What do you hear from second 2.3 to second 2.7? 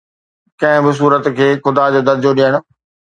ڏيڻ